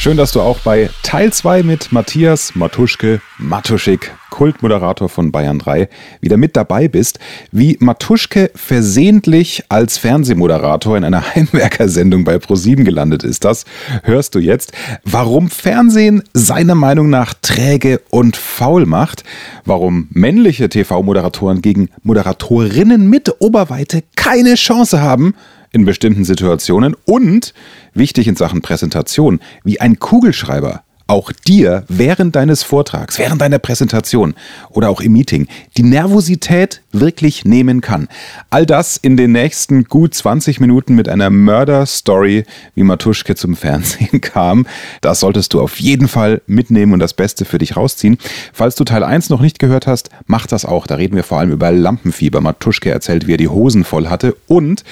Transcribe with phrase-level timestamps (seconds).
[0.00, 5.88] Schön, dass du auch bei Teil 2 mit Matthias Matuschke Matuschik, Kultmoderator von Bayern 3,
[6.20, 7.18] wieder mit dabei bist,
[7.50, 13.44] wie Matuschke versehentlich als Fernsehmoderator in einer Heimwerkersendung bei ProSieben gelandet ist.
[13.44, 13.64] Das
[14.04, 14.70] hörst du jetzt.
[15.02, 19.24] Warum Fernsehen seiner Meinung nach träge und faul macht,
[19.64, 25.34] warum männliche TV-Moderatoren gegen Moderatorinnen mit Oberweite keine Chance haben,
[25.72, 26.94] in bestimmten Situationen.
[27.04, 27.54] Und,
[27.94, 34.34] wichtig in Sachen Präsentation, wie ein Kugelschreiber auch dir während deines Vortrags, während deiner Präsentation
[34.70, 38.08] oder auch im Meeting die Nervosität wirklich nehmen kann.
[38.50, 42.44] All das in den nächsten gut 20 Minuten mit einer Mörder-Story,
[42.74, 44.66] wie Matuschke zum Fernsehen kam.
[45.00, 48.18] Das solltest du auf jeden Fall mitnehmen und das Beste für dich rausziehen.
[48.52, 50.86] Falls du Teil 1 noch nicht gehört hast, mach das auch.
[50.86, 52.42] Da reden wir vor allem über Lampenfieber.
[52.42, 54.84] Matuschke erzählt, wie er die Hosen voll hatte und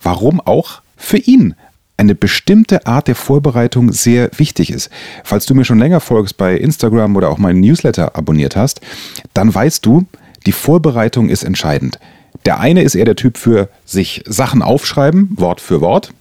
[0.00, 1.54] warum auch für ihn
[1.96, 4.90] eine bestimmte Art der Vorbereitung sehr wichtig ist.
[5.22, 8.80] Falls du mir schon länger folgst bei Instagram oder auch meinen Newsletter abonniert hast,
[9.32, 10.06] dann weißt du,
[10.46, 11.98] die Vorbereitung ist entscheidend.
[12.44, 16.12] Der eine ist eher der Typ für sich Sachen aufschreiben, Wort für Wort.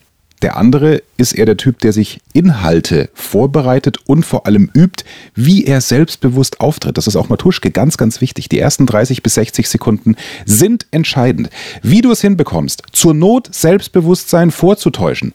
[0.43, 5.05] Der andere ist eher der Typ, der sich Inhalte vorbereitet und vor allem übt,
[5.35, 6.97] wie er selbstbewusst auftritt.
[6.97, 8.49] Das ist auch Matuschke ganz, ganz wichtig.
[8.49, 11.49] Die ersten 30 bis 60 Sekunden sind entscheidend.
[11.81, 15.33] Wie du es hinbekommst, zur Not Selbstbewusstsein vorzutäuschen.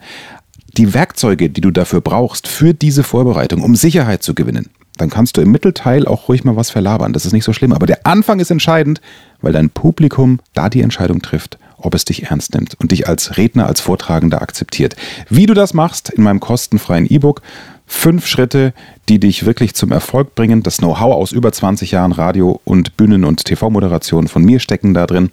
[0.76, 5.38] Die Werkzeuge, die du dafür brauchst, für diese Vorbereitung, um Sicherheit zu gewinnen, dann kannst
[5.38, 7.14] du im Mittelteil auch ruhig mal was verlabern.
[7.14, 7.72] Das ist nicht so schlimm.
[7.72, 9.00] Aber der Anfang ist entscheidend,
[9.40, 13.36] weil dein Publikum da die Entscheidung trifft ob es dich ernst nimmt und dich als
[13.36, 14.96] Redner, als Vortragender akzeptiert.
[15.28, 17.42] Wie du das machst in meinem kostenfreien E-Book.
[17.86, 18.74] Fünf Schritte,
[19.08, 20.62] die dich wirklich zum Erfolg bringen.
[20.62, 25.06] Das Know-how aus über 20 Jahren Radio- und Bühnen- und TV-Moderation von mir stecken da
[25.06, 25.30] drin.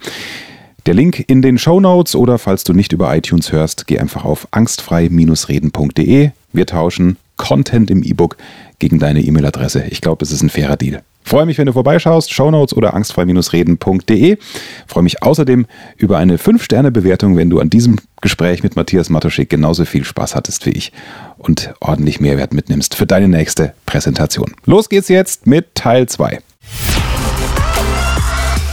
[0.85, 4.23] Der Link in den Show Notes oder falls du nicht über iTunes hörst, geh einfach
[4.23, 6.29] auf angstfrei-reden.de.
[6.53, 8.38] Wir tauschen Content im E-Book
[8.79, 9.85] gegen deine E-Mail-Adresse.
[9.89, 11.01] Ich glaube, es ist ein fairer Deal.
[11.26, 14.38] Freue mich, wenn du vorbeischaust, shownotes oder angstfrei-reden.de.
[14.86, 15.66] Freue mich außerdem
[15.97, 20.68] über eine 5-Sterne-Bewertung, wenn du an diesem Gespräch mit Matthias Matuschik genauso viel Spaß hattest
[20.68, 20.94] wie ich
[21.40, 24.53] und ordentlich Mehrwert mitnimmst für deine nächste Präsentation.
[24.66, 26.41] Los geht's jetzt mit Teil 2.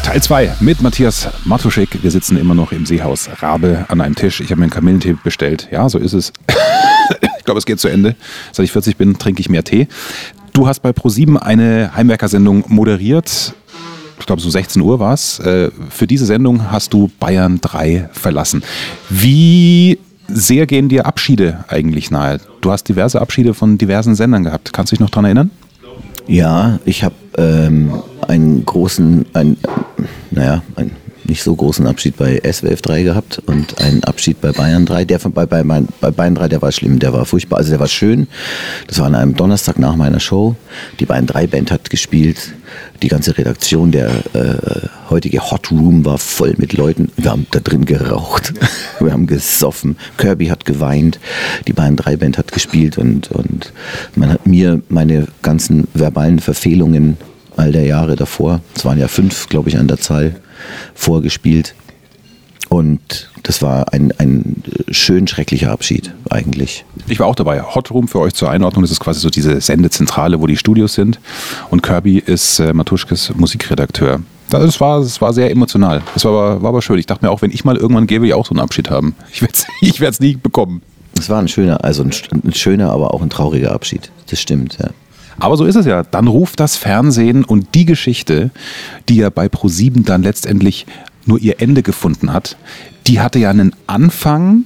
[0.05, 2.03] Teil 2 mit Matthias Matuschik.
[2.03, 4.41] Wir sitzen immer noch im Seehaus Rabe an einem Tisch.
[4.41, 5.69] Ich habe mir einen Kamillentee bestellt.
[5.71, 6.35] Ja, so ist es.
[7.39, 8.15] ich glaube, es geht zu Ende.
[8.53, 9.89] Seit ich 40 bin, trinke ich mehr Tee.
[10.53, 13.55] Du hast bei ProSieben eine Heimwerkersendung moderiert.
[14.21, 15.39] Ich glaube, so 16 Uhr war es.
[15.41, 18.63] Äh, für diese Sendung hast du Bayern 3 verlassen.
[19.09, 19.99] Wie
[20.29, 22.39] sehr gehen dir Abschiede eigentlich nahe?
[22.61, 24.73] Du hast diverse Abschiede von diversen Sendern gehabt.
[24.73, 25.51] Kannst du dich noch daran erinnern?
[26.29, 29.57] Ja, ich habe ähm, einen großen, ein,
[30.31, 30.93] naja, einen
[31.25, 35.05] nicht so großen Abschied bei SWF 3 gehabt und einen Abschied bei Bayern 3.
[35.05, 37.59] Der von, bei, bei, bei Bayern 3, der war schlimm, der war furchtbar.
[37.59, 38.29] Also der war schön.
[38.87, 40.57] Das war an einem Donnerstag nach meiner Show.
[41.01, 42.55] Die Bayern 3 Band hat gespielt.
[43.03, 47.11] Die ganze Redaktion, der äh, heutige Hot Room war voll mit Leuten.
[47.17, 48.55] Wir haben da drin geraucht.
[49.01, 49.97] Wir haben gesoffen.
[50.17, 51.21] Kirby hat geweint.
[51.67, 53.73] Die Bayern 3 Band hat gespielt und, und
[54.15, 57.17] man hat mir meine ganzen verbalen Verfehlungen
[57.57, 60.37] all der Jahre davor, es waren ja fünf, glaube ich, an der Zahl,
[60.95, 61.75] vorgespielt.
[62.69, 66.87] Und das war ein, ein schön schrecklicher Abschied eigentlich.
[67.07, 67.61] Ich war auch dabei.
[67.63, 70.95] Hot Room für euch zur Einordnung, das ist quasi so diese Sendezentrale, wo die Studios
[70.95, 71.21] sind.
[71.71, 74.21] Und Kirby ist äh, Matuschkes Musikredakteur.
[74.49, 76.03] Das war, das war sehr emotional.
[76.15, 76.99] Das war aber, war aber schön.
[76.99, 78.91] Ich dachte mir auch, wenn ich mal irgendwann gehe, will ich auch so einen Abschied
[78.91, 79.15] haben.
[79.33, 80.83] Ich werde es ich nie bekommen.
[81.19, 82.13] Es war ein schöner, also ein,
[82.45, 84.11] ein, schöner, aber auch ein trauriger Abschied.
[84.31, 84.89] Das stimmt, ja.
[85.39, 86.03] Aber so ist es ja.
[86.03, 88.51] Dann ruft das Fernsehen und die Geschichte,
[89.09, 90.87] die ja bei Pro7 dann letztendlich
[91.27, 92.57] nur ihr Ende gefunden hat,
[93.07, 94.65] die hatte ja einen Anfang,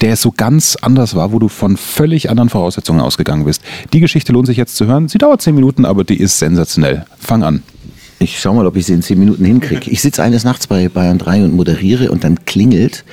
[0.00, 3.62] der so ganz anders war, wo du von völlig anderen Voraussetzungen ausgegangen bist.
[3.92, 5.08] Die Geschichte lohnt sich jetzt zu hören.
[5.08, 7.04] Sie dauert zehn Minuten, aber die ist sensationell.
[7.18, 7.62] Fang an.
[8.20, 9.90] Ich schau mal, ob ich sie in zehn Minuten hinkriege.
[9.90, 13.04] Ich sitze eines Nachts bei Bayern 3 und moderiere und dann klingelt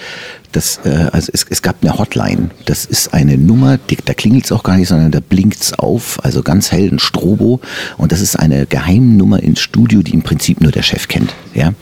[0.56, 2.50] das, äh, also es, es gab eine Hotline.
[2.66, 5.74] Das ist eine Nummer, die, da klingelt es auch gar nicht, sondern da blinkt es
[5.74, 7.60] auf, also ganz hell ein Strobo.
[7.98, 11.34] Und das ist eine Geheimnummer ins Studio, die im Prinzip nur der Chef kennt.
[11.54, 11.74] Ja?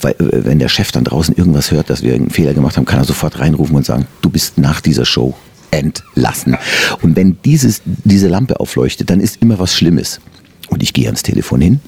[0.00, 2.86] Weil, äh, wenn der Chef dann draußen irgendwas hört, dass wir einen Fehler gemacht haben,
[2.86, 5.34] kann er sofort reinrufen und sagen, du bist nach dieser Show
[5.70, 6.56] entlassen.
[7.02, 10.20] Und wenn dieses, diese Lampe aufleuchtet, dann ist immer was Schlimmes.
[10.68, 11.80] Und ich gehe ans Telefon hin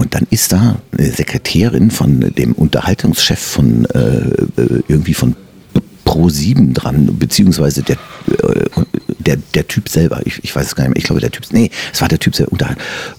[0.00, 4.30] und dann ist da eine Sekretärin von dem Unterhaltungschef von äh,
[4.88, 5.36] irgendwie von
[6.06, 10.84] Pro 7 dran, beziehungsweise der äh, der, der Typ selber, ich, ich weiß es gar
[10.84, 12.50] nicht mehr, ich glaube der Typ, nee, es war der Typ selber.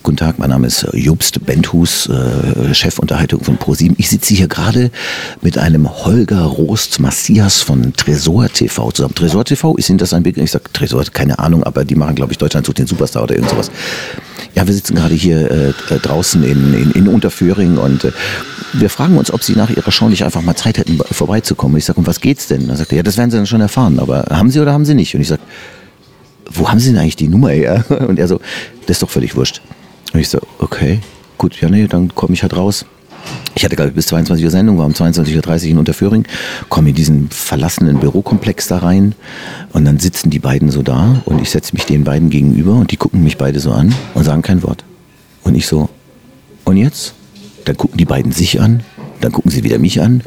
[0.04, 3.96] Guten Tag, mein Name ist äh, Jobst Benthus, äh, Chefunterhaltung von ProSieben.
[4.00, 4.92] Ich sitze hier gerade
[5.42, 9.16] mit einem Holger Rost Massias von Tresor TV zusammen.
[9.16, 10.46] Tresor TV, ist Ihnen das ein Begriff?
[10.46, 13.36] Ich sage Tresor, keine Ahnung, aber die machen, glaube ich, Deutschland sucht den Superstar oder
[13.36, 13.72] irgend sowas.
[14.56, 18.12] Ja, wir sitzen gerade hier äh, draußen in, in, in Unterföhring und äh,
[18.74, 21.78] wir fragen uns, ob Sie nach Ihrer Show nicht einfach mal Zeit hätten, vorbeizukommen.
[21.78, 22.68] Ich sage, um was geht's denn?
[22.68, 24.86] Dann sagt er, ja, das werden Sie dann schon erfahren, aber haben Sie oder haben
[24.86, 25.14] Sie nicht?
[25.16, 25.42] Und ich sage,
[26.54, 27.86] wo haben Sie denn eigentlich die Nummer her?
[28.08, 28.40] Und er so,
[28.82, 29.62] das ist doch völlig wurscht.
[30.14, 31.00] Und ich so, okay,
[31.38, 32.86] gut, ja, nee, dann komme ich halt raus.
[33.56, 36.26] Ich hatte, glaube ich, bis 22 Uhr Sendung, war um 22.30 Uhr in Unterföhring,
[36.70, 39.14] komme in diesen verlassenen Bürokomplex da rein
[39.74, 42.92] und dann sitzen die beiden so da und ich setze mich den beiden gegenüber und
[42.92, 44.84] die gucken mich beide so an und sagen kein Wort.
[45.44, 45.90] Und ich so,
[46.66, 47.14] und jetzt?
[47.66, 48.84] Dann gucken die beiden sich an,
[49.20, 50.24] dann gucken sie wieder mich an,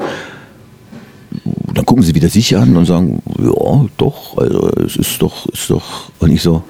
[1.73, 5.69] dann gucken sie wieder sich an und sagen, ja, doch, also es ist doch, ist
[5.69, 6.11] doch.
[6.19, 6.63] Und ich so,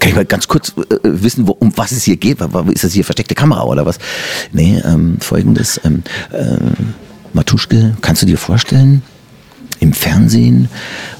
[0.00, 2.38] kann ich mal ganz kurz äh, wissen, wo, um was es hier geht?
[2.72, 3.98] Ist das hier versteckte Kamera oder was?
[4.52, 5.80] Nee, ähm, folgendes.
[5.84, 6.02] Ähm,
[6.32, 6.56] äh,
[7.32, 9.02] Matuschke, kannst du dir vorstellen,
[9.78, 10.68] im Fernsehen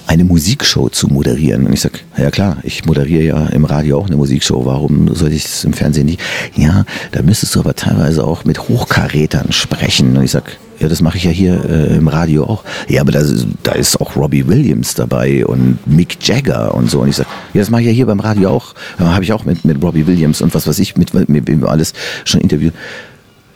[0.07, 1.67] eine Musikshow zu moderieren.
[1.67, 4.65] Und ich sag, ja klar, ich moderiere ja im Radio auch eine Musikshow.
[4.67, 6.21] Warum soll ich es im Fernsehen nicht?
[6.57, 10.17] Ja, da müsstest du aber teilweise auch mit Hochkarätern sprechen.
[10.17, 12.65] Und ich sag, ja, das mache ich ja hier äh, im Radio auch.
[12.89, 13.23] Ja, aber da,
[13.63, 17.01] da ist auch Robbie Williams dabei und Mick Jagger und so.
[17.01, 18.75] Und ich sage, ja, das mache ich ja hier beim Radio auch.
[18.99, 21.93] Habe ich auch mit, mit Robbie Williams und was weiß ich, mit, mit, mit alles
[22.25, 22.73] schon interviewt.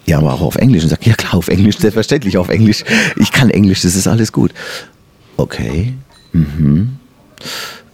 [0.04, 0.82] Ja, aber auch auf Englisch.
[0.82, 2.84] Und sage, ja klar, auf Englisch, selbstverständlich auf Englisch.
[3.16, 4.52] Ich kann Englisch, das ist alles gut.
[5.38, 5.94] Okay.
[6.32, 6.98] Mhm.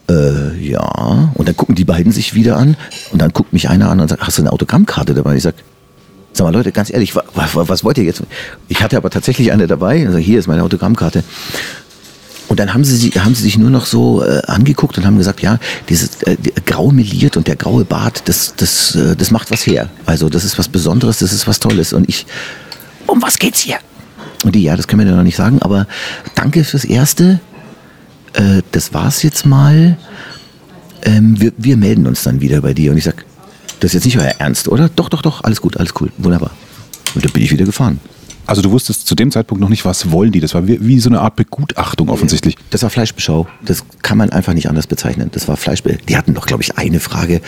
[0.08, 1.30] Äh, ja.
[1.34, 2.76] Und dann gucken die beiden sich wieder an
[3.12, 5.36] und dann guckt mich einer an und sagt, hast du eine Autogrammkarte dabei?
[5.36, 5.56] Ich sage,
[6.32, 8.22] Sag mal, Leute, ganz ehrlich, was, was wollt ihr jetzt?
[8.68, 10.06] Ich hatte aber tatsächlich eine dabei.
[10.06, 11.24] Also hier ist meine Autogrammkarte.
[12.50, 15.40] Und dann haben sie, haben sie sich nur noch so äh, angeguckt und haben gesagt,
[15.40, 16.36] ja, dieses äh,
[16.66, 19.88] grau meliert und der graue Bart, das, das, äh, das macht was her.
[20.04, 21.92] Also das ist was Besonderes, das ist was Tolles.
[21.92, 22.26] Und ich,
[23.06, 23.76] um was geht's hier?
[24.42, 25.86] Und die, ja, das können wir dir noch nicht sagen, aber
[26.34, 27.38] danke fürs Erste.
[28.32, 29.96] Äh, das war's jetzt mal.
[31.02, 32.90] Ähm, wir, wir melden uns dann wieder bei dir.
[32.90, 33.24] Und ich sag,
[33.80, 34.88] das ist jetzt nicht euer Ernst, oder?
[34.94, 36.50] Doch, doch, doch, alles gut, alles cool, wunderbar.
[37.14, 38.00] Und dann bin ich wieder gefahren.
[38.46, 40.40] Also du wusstest zu dem Zeitpunkt noch nicht, was wollen die.
[40.40, 42.56] Das war wie, wie so eine Art Begutachtung offensichtlich.
[42.70, 43.46] Das war Fleischbeschau.
[43.64, 45.30] Das kann man einfach nicht anders bezeichnen.
[45.32, 45.98] Das war Fleischbeschau.
[46.08, 47.40] Die hatten doch, glaube ich, eine Frage,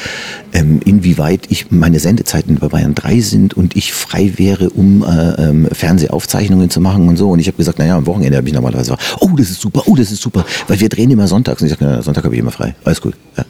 [0.53, 5.49] ähm, inwieweit ich meine Sendezeiten bei Bayern 3 sind und ich frei wäre, um äh,
[5.49, 7.31] ähm, Fernsehaufzeichnungen zu machen und so.
[7.31, 9.97] Und ich habe gesagt, naja, am Wochenende habe ich normalerweise, oh, das ist super, oh,
[9.97, 11.63] das ist super, weil wir drehen immer sonntags.
[11.63, 12.75] Und ich sage, Sonntag habe ich immer frei.
[12.85, 13.15] Alles gut.
[13.37, 13.45] Ja.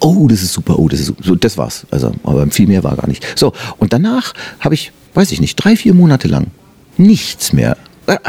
[0.00, 1.22] Oh, das ist super, oh, das ist super.
[1.22, 1.86] So, das war's.
[1.90, 3.24] Also, aber viel mehr war gar nicht.
[3.36, 6.48] So, und danach habe ich, weiß ich nicht, drei, vier Monate lang
[6.98, 7.76] nichts mehr.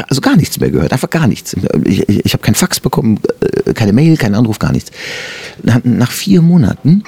[0.08, 1.56] Also gar nichts mehr gehört, einfach gar nichts.
[1.84, 4.90] Ich, ich, ich habe keinen Fax bekommen, äh, keine Mail, keinen Anruf, gar nichts.
[5.84, 7.02] Nach vier Monaten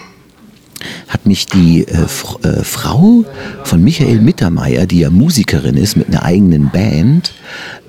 [1.09, 3.25] hat mich die äh, äh, Frau
[3.65, 7.33] von Michael Mittermeier, die ja Musikerin ist mit einer eigenen Band,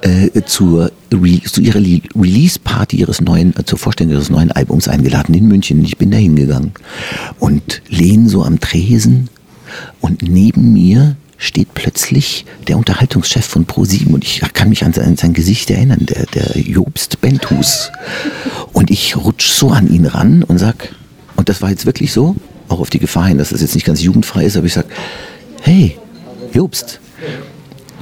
[0.01, 5.33] äh, zur, Re zu ihrer Release-Party ihres neuen, äh, zur Vorstellung ihres neuen Albums eingeladen
[5.35, 5.83] in München.
[5.83, 6.71] Ich bin da hingegangen
[7.39, 9.29] und lehne so am Tresen
[10.01, 15.17] und neben mir steht plötzlich der Unterhaltungschef von Pro7 und ich kann mich an sein,
[15.17, 17.91] sein Gesicht erinnern, der, der Jobst Benthus.
[18.71, 20.95] Und ich rutsch so an ihn ran und sag,
[21.35, 22.35] und das war jetzt wirklich so,
[22.69, 24.85] auch auf die Gefahr hin, dass das jetzt nicht ganz jugendfrei ist, aber ich sag,
[25.61, 25.97] hey,
[26.53, 27.01] Jobst,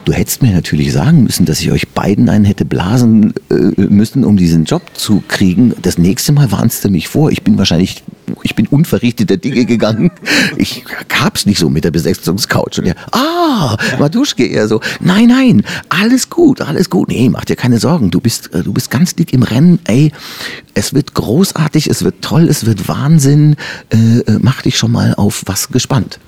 [0.04, 4.26] Du hättest mir natürlich sagen müssen, dass ich euch beiden einen hätte blasen äh, müssen,
[4.26, 5.74] um diesen Job zu kriegen.
[5.80, 7.32] Das nächste Mal warnst du mich vor.
[7.32, 8.04] Ich bin wahrscheinlich,
[8.42, 10.12] ich bin unverrichteter Dinge gegangen.
[10.58, 12.80] Ich hab's nicht so mit der Besetzungscouch.
[12.80, 17.10] Und er, ah, Maduschke, eher so, nein, nein, alles gut, alles gut.
[17.10, 18.10] Nee, mach dir keine Sorgen.
[18.10, 19.80] Du bist, äh, du bist ganz dick im Rennen.
[19.84, 20.12] Ey,
[20.74, 23.56] es wird großartig, es wird toll, es wird Wahnsinn.
[23.90, 26.20] Äh, äh mach dich schon mal auf was gespannt.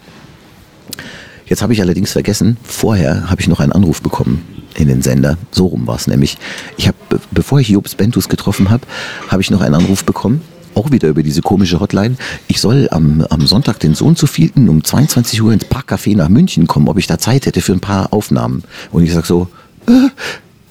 [1.53, 4.43] Jetzt habe ich allerdings vergessen, vorher habe ich noch einen Anruf bekommen
[4.73, 5.37] in den Sender.
[5.51, 6.39] So rum war es nämlich.
[6.77, 6.97] Ich habe,
[7.29, 8.87] bevor ich Jobs Bentus getroffen habe,
[9.27, 10.41] habe ich noch einen Anruf bekommen.
[10.73, 12.15] Auch wieder über diese komische Hotline.
[12.47, 16.27] Ich soll am, am Sonntag den Sohn zu Fielten um 22 Uhr ins Parkcafé nach
[16.27, 18.63] München kommen, ob ich da Zeit hätte für ein paar Aufnahmen.
[18.91, 19.47] Und ich sage so,
[19.87, 20.09] äh,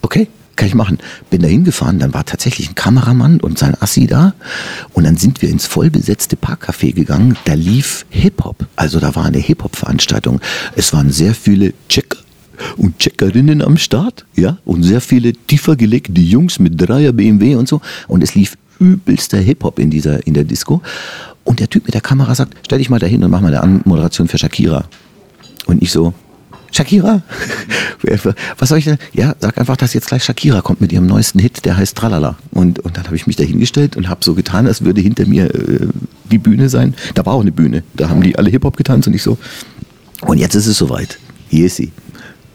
[0.00, 0.99] okay, kann ich machen.
[1.30, 4.35] Bin da hingefahren, dann war tatsächlich ein Kameramann und sein Assi da.
[4.92, 7.37] Und dann sind wir ins vollbesetzte Parkcafé gegangen.
[7.44, 8.66] Da lief Hip-Hop.
[8.76, 10.40] Also da war eine Hip-Hop-Veranstaltung.
[10.76, 12.18] Es waren sehr viele Checker
[12.76, 17.68] und Checkerinnen am Start, ja, und sehr viele tiefer gelegte Jungs mit Dreier BMW und
[17.68, 17.80] so.
[18.09, 20.82] Und es lief übelster Hip-Hop in dieser, in der Disco.
[21.44, 23.62] Und der Typ mit der Kamera sagt, stell dich mal dahin und mach mal eine
[23.62, 24.85] Anmoderation für Shakira.
[25.66, 26.14] Und ich so,
[26.73, 27.23] Shakira?
[28.59, 28.99] Was soll ich denn?
[29.12, 32.37] Ja, sag einfach, dass jetzt gleich Shakira kommt mit ihrem neuesten Hit, der heißt Tralala.
[32.50, 35.26] Und, und dann habe ich mich da hingestellt und habe so getan, als würde hinter
[35.26, 35.87] mir äh,
[36.31, 36.95] die Bühne sein.
[37.14, 37.85] Da war auch eine Bühne.
[37.95, 39.38] Da haben die alle Hip-Hop getanzt und ich so.
[40.23, 41.19] Und jetzt ist es soweit.
[41.49, 41.93] Hier ist sie.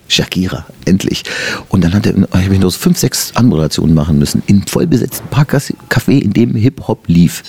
[0.10, 1.24] Shakira, endlich.
[1.70, 5.28] Und dann hat er, habe ich noch so fünf, sechs Anmoderationen machen müssen in vollbesetzten
[5.30, 7.44] Parkcafé, in dem Hip-Hop lief.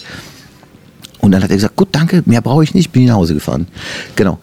[1.21, 3.69] Und dann hat er gesagt, gut, danke, mehr brauche ich nicht, bin nach Hause gefahren.
[4.17, 4.39] Genau.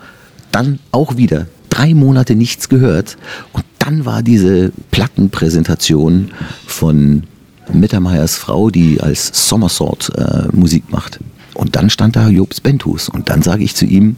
[0.52, 3.18] Dann auch wieder drei Monate nichts gehört.
[3.54, 6.32] Und dann war diese Plattenpräsentation
[6.66, 7.24] von
[7.72, 11.20] Mittermeiers Frau, die als Somersault äh, Musik macht.
[11.54, 13.10] Und dann stand da Jobs Bentus.
[13.10, 14.18] Und dann sage ich zu ihm,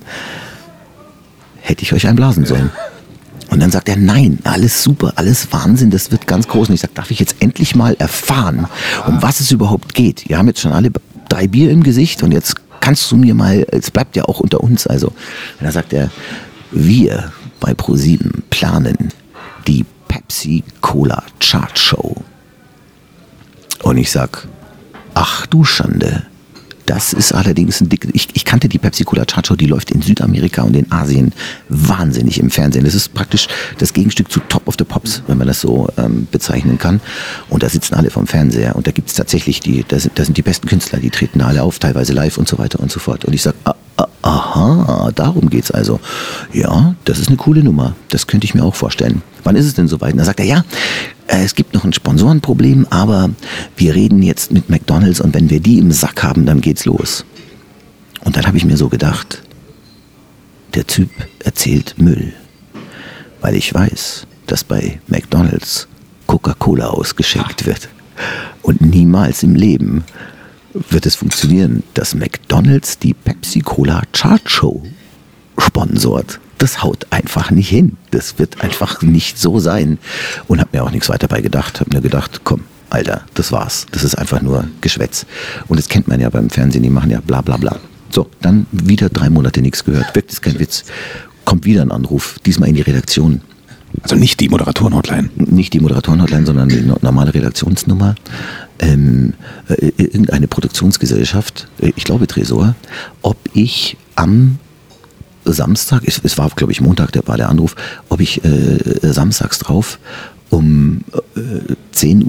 [1.62, 2.70] hätte ich euch einblasen sollen.
[3.50, 6.70] Und dann sagt er, nein, alles super, alles Wahnsinn, das wird ganz groß.
[6.70, 8.68] Und ich sage, darf ich jetzt endlich mal erfahren,
[9.08, 10.28] um was es überhaupt geht?
[10.28, 10.92] Wir haben jetzt schon alle
[11.30, 14.62] drei Bier im Gesicht und jetzt kannst du mir mal, es bleibt ja auch unter
[14.62, 15.08] uns, also.
[15.08, 15.16] Und
[15.62, 16.10] dann sagt er,
[16.72, 19.10] wir bei ProSieben planen
[19.68, 22.16] die Pepsi Cola Chart Show.
[23.84, 24.48] Und ich sag,
[25.14, 26.26] ach du Schande.
[26.88, 28.08] Das ist allerdings ein dick.
[28.14, 31.34] Ich, ich kannte die Pepsi Cola Chacho, die läuft in Südamerika und in Asien
[31.68, 32.86] wahnsinnig im Fernsehen.
[32.86, 36.30] Das ist praktisch das Gegenstück zu Top of the Pops, wenn man das so ähm,
[36.32, 37.02] bezeichnen kann.
[37.50, 40.24] Und da sitzen alle vom Fernseher und da gibt es tatsächlich die, da sind, da
[40.24, 43.02] sind die besten Künstler, die treten alle auf, teilweise live und so weiter und so
[43.02, 43.26] fort.
[43.26, 43.76] Und ich sag, ah,
[44.22, 46.00] aha, darum geht's also.
[46.54, 47.96] Ja, das ist eine coole Nummer.
[48.10, 49.22] Das könnte ich mir auch vorstellen.
[49.44, 50.14] Wann ist es denn soweit?
[50.14, 50.64] Und dann sagt er, ja,
[51.28, 53.30] äh, es gibt noch ein Sponsorenproblem, aber
[53.76, 57.26] wir reden jetzt mit McDonald's und wenn wir die im Sack haben, dann geht's los.
[58.24, 59.42] Und dann habe ich mir so gedacht,
[60.74, 61.10] der Typ
[61.44, 62.34] erzählt Müll,
[63.42, 65.88] weil ich weiß, dass bei McDonald's
[66.28, 67.90] Coca-Cola ausgeschenkt wird.
[68.62, 70.04] Und niemals im Leben
[70.90, 74.84] wird es funktionieren, dass McDonald's die Pepsi-Cola Chart Show
[75.58, 77.98] sponsort das haut einfach nicht hin.
[78.12, 80.00] Das wird einfach nicht so sein.
[80.48, 81.80] Und habe mir auch nichts weiter bei gedacht.
[81.80, 83.86] Habe mir gedacht, komm, Alter, das war's.
[83.92, 85.26] Das ist einfach nur Geschwätz.
[85.68, 87.78] Und das kennt man ja beim Fernsehen, die machen ja bla bla bla.
[88.10, 90.16] So, dann wieder drei Monate nichts gehört.
[90.16, 90.86] Wirkt ist kein Witz.
[91.46, 93.42] Kommt wieder ein Anruf, diesmal in die Redaktion.
[94.02, 95.30] Also nicht die Moderatoren-Hotline.
[95.36, 98.16] Nicht die Moderatoren-Hotline, sondern die normale Redaktionsnummer.
[98.80, 99.34] Ähm,
[99.70, 102.76] äh, irgendeine Produktionsgesellschaft, äh, ich glaube Tresor,
[103.24, 104.60] ob ich am
[105.46, 107.76] Samstag, es, es war glaube ich Montag, der war der Anruf,
[108.10, 110.00] ob ich äh, samstags drauf
[110.50, 111.02] um
[111.36, 111.40] äh,
[111.94, 112.26] 10.49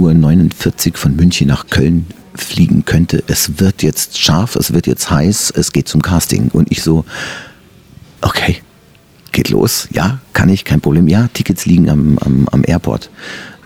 [0.93, 3.23] Uhr von München nach Köln fliegen könnte.
[3.27, 6.49] Es wird jetzt scharf, es wird jetzt heiß, es geht zum Casting.
[6.53, 7.05] Und ich so,
[8.21, 8.63] okay,
[9.33, 11.09] geht los, ja, kann ich, kein Problem.
[11.09, 13.11] Ja, Tickets liegen am, am, am Airport.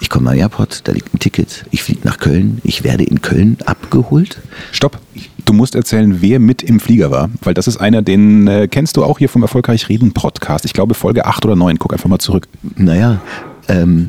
[0.02, 1.64] Ich komme am Airport, da liegt ein Ticket.
[1.70, 2.60] Ich fliege nach Köln.
[2.64, 4.40] Ich werde in Köln abgeholt.
[4.72, 4.98] Stopp.
[5.44, 8.96] Du musst erzählen, wer mit im Flieger war, weil das ist einer, den äh, kennst
[8.96, 10.64] du auch hier vom Erfolgreich Reden Podcast.
[10.64, 11.78] Ich glaube Folge 8 oder 9.
[11.78, 12.48] Guck einfach mal zurück.
[12.74, 13.20] Naja,
[13.68, 14.08] ähm,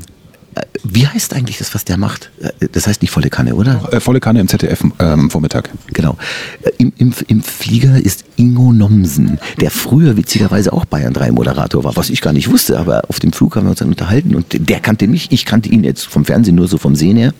[0.83, 2.31] wie heißt eigentlich das, was der macht?
[2.39, 3.91] Äh, das heißt nicht volle Kanne, oder?
[3.91, 5.69] Äh, volle Kanne im ZDF ähm, Vormittag.
[5.87, 6.17] Genau.
[6.61, 11.83] Äh, Im, im, Im Flieger ist Ingo Nomsen, der früher witzigerweise auch Bayern 3 Moderator
[11.83, 14.35] war, was ich gar nicht wusste, aber auf dem Flug haben wir uns dann unterhalten
[14.35, 17.33] und der kannte mich, ich kannte ihn jetzt vom Fernsehen nur so vom Sehen her.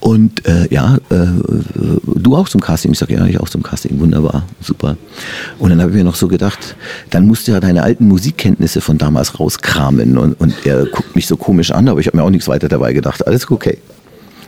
[0.00, 1.26] Und äh, ja, äh,
[2.30, 2.92] du auch zum Casting?
[2.92, 4.00] Ich sage, ja, ich auch zum Casting.
[4.00, 4.96] Wunderbar, super.
[5.58, 6.76] Und dann habe ich mir noch so gedacht,
[7.10, 10.16] dann musst du ja deine alten Musikkenntnisse von damals rauskramen.
[10.18, 12.68] Und, und er guckt mich so komisch an, aber ich habe mir auch nichts weiter
[12.68, 13.26] dabei gedacht.
[13.26, 13.78] Alles okay.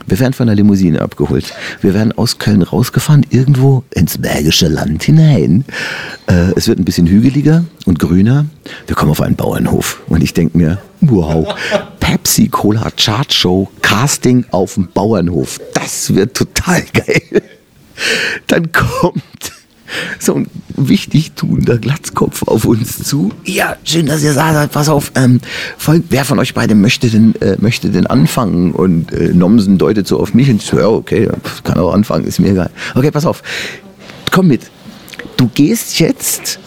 [0.05, 1.53] Wir werden von der Limousine abgeholt.
[1.81, 5.63] Wir werden aus Köln rausgefahren, irgendwo ins Bergische Land hinein.
[6.27, 8.45] Äh, es wird ein bisschen hügeliger und grüner.
[8.87, 10.01] Wir kommen auf einen Bauernhof.
[10.07, 11.55] Und ich denke mir, wow,
[11.99, 15.59] Pepsi Cola Chart Show, Casting auf dem Bauernhof.
[15.73, 17.41] Das wird total geil.
[18.47, 19.23] Dann kommt
[20.19, 23.31] so ein wichtig tuender Glatzkopf auf uns zu.
[23.45, 24.71] Ja, schön, dass ihr da seid.
[24.71, 25.39] Pass auf, ähm,
[25.77, 28.71] voll, wer von euch beide möchte denn, äh, möchte denn anfangen?
[28.71, 31.29] Und äh, Nomsen deutet so auf mich und so, ja, okay,
[31.63, 32.71] kann auch anfangen, ist mir egal.
[32.95, 33.43] Okay, pass auf,
[34.31, 34.61] komm mit.
[35.37, 36.59] Du gehst jetzt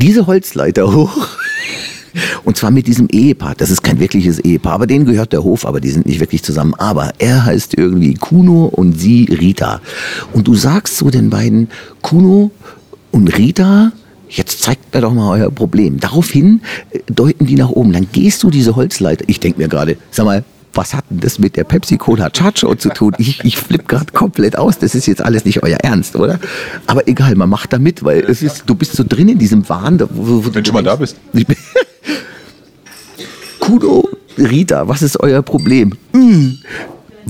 [0.00, 1.28] diese Holzleiter hoch
[2.44, 3.54] und zwar mit diesem Ehepaar.
[3.56, 6.42] Das ist kein wirkliches Ehepaar, aber denen gehört der Hof, aber die sind nicht wirklich
[6.42, 6.74] zusammen.
[6.74, 9.80] Aber er heißt irgendwie Kuno und sie Rita.
[10.32, 11.68] Und du sagst zu den beiden,
[12.02, 12.50] Kuno
[13.10, 13.92] und Rita,
[14.28, 16.00] jetzt zeigt mir doch mal euer Problem.
[16.00, 16.60] Daraufhin
[16.90, 17.92] äh, deuten die nach oben.
[17.92, 19.24] Dann gehst du diese Holzleiter.
[19.28, 20.44] Ich denke mir gerade, sag mal,
[20.74, 23.14] was hat denn das mit der Pepsi-Cola Chacho zu tun?
[23.18, 24.78] Ich, ich flippe gerade komplett aus.
[24.78, 26.38] Das ist jetzt alles nicht euer Ernst, oder?
[26.86, 29.68] Aber egal, man macht da mit, weil es ist, du bist so drin in diesem
[29.68, 30.00] Wahn.
[30.10, 31.16] Wo, wo Wenn du mal da bist.
[33.60, 35.92] Kudo, Rita, was ist euer Problem?
[36.12, 36.58] Hm.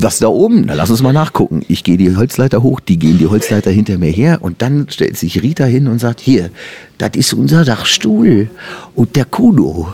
[0.00, 0.62] Was da oben?
[0.66, 1.62] Na, lass uns mal nachgucken.
[1.66, 5.16] Ich gehe die Holzleiter hoch, die gehen die Holzleiter hinter mir her und dann stellt
[5.16, 6.50] sich Rita hin und sagt, hier,
[6.98, 8.48] das ist unser Dachstuhl.
[8.94, 9.88] Und der Kudo,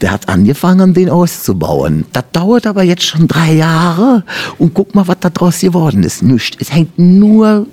[0.00, 2.04] der hat angefangen, den auszubauen.
[2.12, 4.24] Das dauert aber jetzt schon drei Jahre
[4.58, 6.22] und guck mal, was da draus geworden ist.
[6.22, 6.56] Nichts.
[6.60, 7.66] Es hängt nur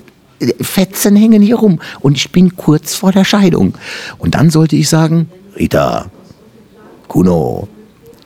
[0.62, 3.76] Fetzen hängen hier rum und ich bin kurz vor der Scheidung.
[4.18, 6.08] Und dann sollte ich sagen, Rita,
[7.08, 7.68] Kuno,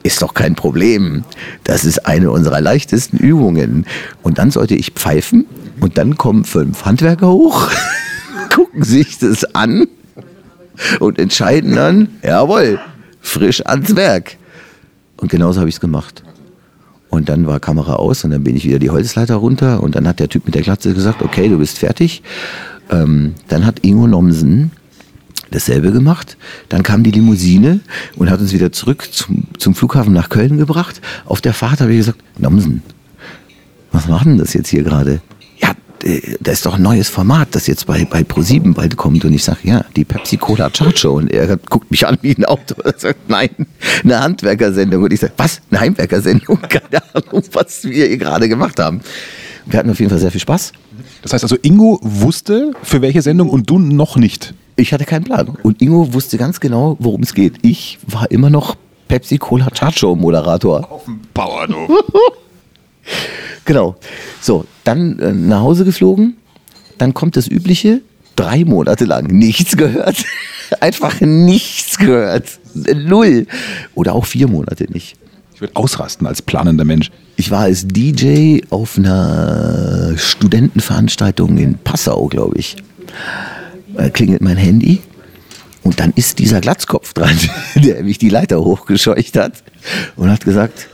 [0.03, 1.23] ist doch kein Problem.
[1.63, 3.85] Das ist eine unserer leichtesten Übungen.
[4.23, 5.45] Und dann sollte ich pfeifen
[5.79, 7.69] und dann kommen fünf Handwerker hoch,
[8.55, 9.87] gucken sich das an
[10.99, 12.79] und entscheiden dann, jawohl,
[13.21, 14.37] frisch ans Werk.
[15.17, 16.23] Und genauso habe ich es gemacht.
[17.09, 20.07] Und dann war Kamera aus und dann bin ich wieder die Holzleiter runter und dann
[20.07, 22.21] hat der Typ mit der Glatze gesagt, okay, du bist fertig.
[22.89, 24.71] Ähm, dann hat Ingo Nomsen
[25.51, 26.37] dasselbe gemacht.
[26.69, 27.79] Dann kam die Limousine
[28.17, 31.01] und hat uns wieder zurück zum, zum Flughafen nach Köln gebracht.
[31.25, 32.83] Auf der Fahrt habe ich gesagt, Nomsen,
[33.91, 35.21] was machen das jetzt hier gerade?
[36.07, 39.25] Äh, da ist doch ein neues Format, das jetzt bei, bei Pro7 bald kommt.
[39.25, 41.17] Und ich sage, ja, die Pepsi-Cola Chart Show.
[41.17, 42.75] Und er guckt mich an wie ein Auto.
[42.87, 43.49] Er sagt, nein,
[44.03, 45.03] eine Handwerkersendung.
[45.03, 45.61] Und ich sage, was?
[45.69, 46.59] Eine Heimwerkersendung?
[46.69, 49.01] Keine Ahnung, was wir hier gerade gemacht haben.
[49.65, 50.71] Wir hatten auf jeden Fall sehr viel Spaß.
[51.21, 54.53] Das heißt also, Ingo wusste, für welche Sendung und du noch nicht.
[54.77, 55.57] Ich hatte keinen Plan.
[55.63, 57.55] Und Ingo wusste ganz genau, worum es geht.
[57.63, 58.75] Ich war immer noch
[59.09, 60.89] Pepsi-Cola Chart Show Moderator.
[60.89, 61.89] Auf dem Bauernhof.
[63.65, 63.95] Genau.
[64.41, 66.37] So, dann äh, nach Hause geflogen.
[66.97, 68.01] Dann kommt das Übliche.
[68.35, 70.23] Drei Monate lang nichts gehört.
[70.79, 72.59] Einfach nichts gehört.
[72.73, 73.47] Null.
[73.95, 75.15] Oder auch vier Monate nicht.
[75.53, 77.09] Ich würde ausrasten als planender Mensch.
[77.35, 82.77] Ich war als DJ auf einer Studentenveranstaltung in Passau, glaube ich.
[83.95, 85.01] Da klingelt mein Handy
[85.81, 87.35] und dann ist dieser Glatzkopf dran,
[87.75, 89.63] der mich die Leiter hochgescheucht hat
[90.15, 90.89] und hat gesagt,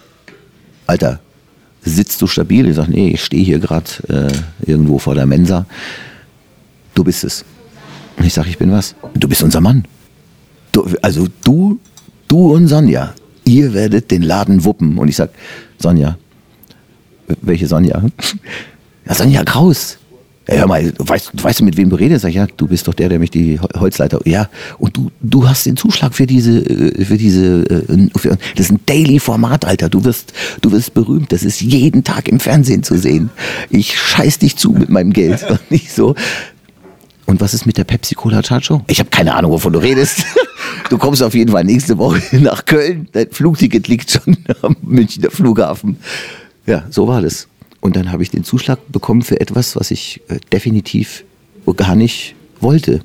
[0.88, 1.20] Alter,
[1.84, 2.68] sitzt du stabil?
[2.68, 5.66] Ich sage, nee, ich stehe hier gerade äh, irgendwo vor der Mensa.
[6.94, 7.44] Du bist es.
[8.18, 8.96] Und ich sage, ich bin was?
[9.16, 9.86] Du bist unser Mann.
[10.72, 11.80] Du, also du,
[12.28, 13.14] du und Sonja,
[13.46, 14.98] ihr werdet den Laden wuppen.
[14.98, 15.32] Und ich sage,
[15.80, 16.18] Sonja,
[17.42, 18.02] welche Sonja?
[19.06, 19.98] Ja, Sonja Kraus.
[20.48, 22.24] Ja, hör mal, weißt, weißt du, mit wem du redest?
[22.24, 24.20] Sag ich, ja, du bist doch der, der mich die Holzleiter.
[24.26, 28.66] Ja, und du, du hast den Zuschlag für diese, äh, für diese, äh, für, das
[28.66, 29.90] ist ein Daily-Format, Alter.
[29.90, 31.32] Du wirst, du wirst berühmt.
[31.32, 33.30] Das ist jeden Tag im Fernsehen zu sehen.
[33.70, 35.44] Ich scheiß dich zu mit meinem Geld.
[35.50, 36.16] Und nicht so.
[37.26, 38.82] Und was ist mit der Pepsi Cola Chart Show?
[38.88, 40.26] Ich habe keine Ahnung, wovon du redest.
[40.90, 43.08] Du kommst auf jeden Fall nächste Woche nach Köln.
[43.14, 45.98] Dein Flugticket liegt schon am Münchner Flughafen.
[46.66, 47.48] Ja, so war das.
[47.84, 51.26] Und dann habe ich den Zuschlag bekommen für etwas, was ich äh, definitiv
[51.76, 53.02] gar nicht wollte.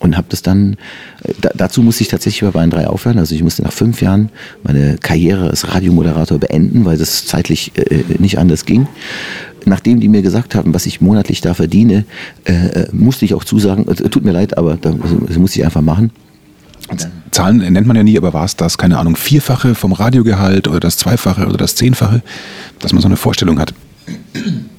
[0.00, 0.76] Und habe das dann,
[1.22, 3.20] äh, da, dazu musste ich tatsächlich bei Bayern 3 aufhören.
[3.20, 4.30] Also ich musste nach fünf Jahren
[4.64, 8.88] meine Karriere als Radiomoderator beenden, weil das zeitlich äh, nicht anders ging.
[9.64, 12.04] Nachdem die mir gesagt haben, was ich monatlich da verdiene,
[12.46, 15.82] äh, musste ich auch zusagen, äh, tut mir leid, aber also, das musste ich einfach
[15.82, 16.10] machen.
[17.30, 20.80] Zahlen nennt man ja nie, aber war es das, keine Ahnung, Vierfache vom Radiogehalt oder
[20.80, 22.22] das Zweifache oder das Zehnfache,
[22.78, 23.74] dass man so eine Vorstellung hat?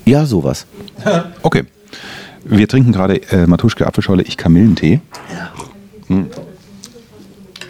[0.05, 0.65] Ja, sowas.
[1.41, 1.63] Okay.
[2.47, 5.01] Wir trinken gerade äh, Matuschke Apfelschorle, ich Kamillentee.
[6.07, 6.27] Hm.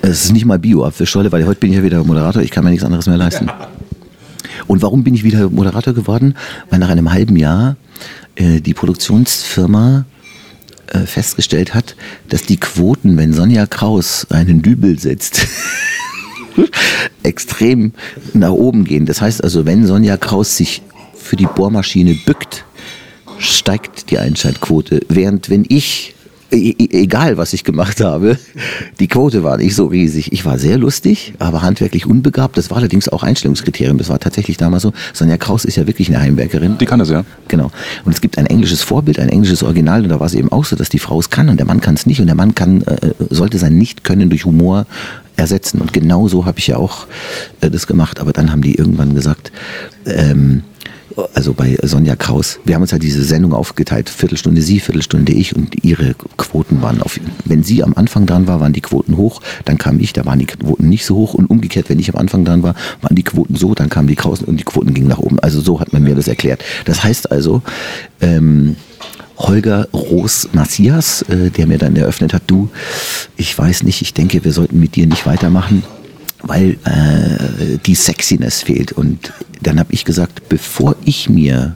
[0.01, 2.71] Es ist nicht mal Bio-Apfelschorle, weil heute bin ich ja wieder Moderator, ich kann mir
[2.71, 3.49] nichts anderes mehr leisten.
[4.67, 6.35] Und warum bin ich wieder Moderator geworden?
[6.69, 7.77] Weil nach einem halben Jahr
[8.35, 10.05] äh, die Produktionsfirma
[10.87, 11.95] äh, festgestellt hat,
[12.29, 15.47] dass die Quoten, wenn Sonja Kraus einen Dübel setzt,
[17.23, 17.93] extrem
[18.33, 19.05] nach oben gehen.
[19.05, 20.81] Das heißt also, wenn Sonja Kraus sich
[21.15, 22.65] für die Bohrmaschine bückt,
[23.39, 25.01] steigt die Einschaltquote.
[25.09, 26.15] Während wenn ich,
[26.51, 28.37] e, e, egal was ich gemacht habe,
[28.99, 30.31] die Quote war nicht so riesig.
[30.31, 32.57] Ich war sehr lustig, aber handwerklich unbegabt.
[32.57, 33.97] Das war allerdings auch Einstellungskriterium.
[33.97, 34.93] Das war tatsächlich damals so.
[35.13, 36.77] Sonja Kraus ist ja wirklich eine Heimwerkerin.
[36.77, 37.25] Die kann das ja.
[37.47, 37.71] Genau.
[38.05, 40.03] Und es gibt ein englisches Vorbild, ein englisches Original.
[40.03, 41.81] Und da war es eben auch so, dass die Frau es kann und der Mann
[41.81, 42.19] kann es nicht.
[42.19, 44.85] Und der Mann kann, äh, sollte sein Nicht-Können durch Humor
[45.35, 45.81] ersetzen.
[45.81, 47.07] Und genau so habe ich ja auch
[47.61, 48.19] äh, das gemacht.
[48.19, 49.51] Aber dann haben die irgendwann gesagt,
[50.05, 50.63] ähm,
[51.33, 55.55] also bei Sonja Kraus, wir haben uns ja diese Sendung aufgeteilt, Viertelstunde sie, Viertelstunde ich
[55.55, 59.41] und ihre Quoten waren auf, wenn sie am Anfang dran war, waren die Quoten hoch,
[59.63, 62.19] dann kam ich, da waren die Quoten nicht so hoch und umgekehrt, wenn ich am
[62.19, 65.07] Anfang dran war, waren die Quoten so, dann kamen die Kraus und die Quoten gingen
[65.07, 65.39] nach oben.
[65.39, 66.63] Also so hat man mir das erklärt.
[66.85, 67.61] Das heißt also,
[68.21, 68.75] ähm,
[69.37, 72.69] Holger Roos Macias, äh, der mir dann eröffnet hat, du,
[73.35, 75.83] ich weiß nicht, ich denke, wir sollten mit dir nicht weitermachen
[76.45, 78.91] weil äh, die Sexiness fehlt.
[78.91, 81.75] Und dann habe ich gesagt, bevor ich mir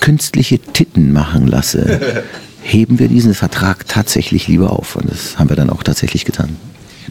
[0.00, 2.22] künstliche Titten machen lasse,
[2.62, 4.96] heben wir diesen Vertrag tatsächlich lieber auf.
[4.96, 6.56] Und das haben wir dann auch tatsächlich getan.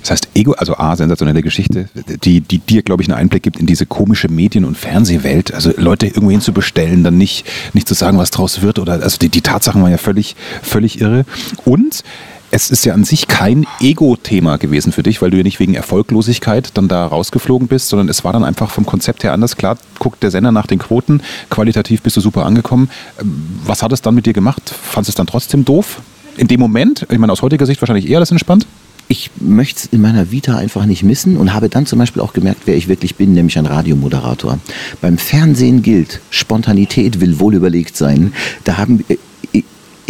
[0.01, 1.87] Das heißt, Ego, also A, sensationelle Geschichte,
[2.23, 5.53] die, die dir, glaube ich, einen Einblick gibt in diese komische Medien- und Fernsehwelt.
[5.53, 8.79] Also Leute irgendwo hinzubestellen, dann nicht, nicht zu sagen, was draus wird.
[8.79, 11.25] Oder also die, die Tatsachen waren ja völlig, völlig irre.
[11.63, 12.03] Und
[12.55, 15.73] es ist ja an sich kein Ego-Thema gewesen für dich, weil du ja nicht wegen
[15.73, 19.57] Erfolglosigkeit dann da rausgeflogen bist, sondern es war dann einfach vom Konzept her anders.
[19.57, 22.91] Klar, guckt der Sender nach den Quoten, qualitativ bist du super angekommen.
[23.19, 24.69] Ähm, was hat es dann mit dir gemacht?
[24.69, 26.01] Fandest du es dann trotzdem doof?
[26.37, 28.67] In dem Moment, ich meine, aus heutiger Sicht wahrscheinlich eher das entspannt?
[29.09, 32.31] ich möchte es in meiner Vita einfach nicht missen und habe dann zum Beispiel auch
[32.31, 34.59] gemerkt, wer ich wirklich bin, nämlich ein Radiomoderator.
[35.01, 38.33] Beim Fernsehen gilt, Spontanität will wohl überlegt sein.
[38.63, 39.17] Da haben äh,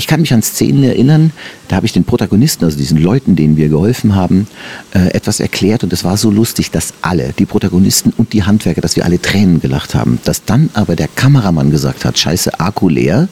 [0.03, 1.31] ich kann mich an Szenen erinnern,
[1.69, 4.47] da habe ich den Protagonisten, also diesen Leuten, denen wir geholfen haben,
[4.93, 8.81] äh, etwas erklärt und es war so lustig, dass alle, die Protagonisten und die Handwerker,
[8.81, 10.19] dass wir alle Tränen gelacht haben.
[10.25, 13.29] Dass dann aber der Kameramann gesagt hat, scheiße, Akku leer,